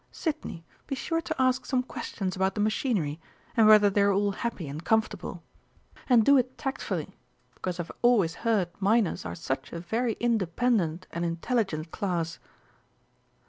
Sidney, 0.11 0.65
be 0.87 0.95
sure 0.95 1.21
to 1.21 1.39
ask 1.39 1.63
some 1.67 1.83
questions 1.83 2.35
about 2.35 2.55
the 2.55 2.59
machinery, 2.59 3.19
and 3.55 3.67
whether 3.67 3.87
they're 3.87 4.11
all 4.11 4.31
happy 4.31 4.67
and 4.67 4.83
comfortable. 4.83 5.43
And 6.09 6.25
do 6.25 6.39
it 6.39 6.57
tactfully, 6.57 7.15
because 7.53 7.79
I've 7.79 7.91
always 8.01 8.33
heard 8.41 8.69
miners 8.79 9.25
are 9.25 9.35
such 9.35 9.71
a 9.71 9.79
very 9.79 10.13
independent 10.13 11.05
and 11.11 11.23
intelligent 11.23 11.91
class." 11.91 12.39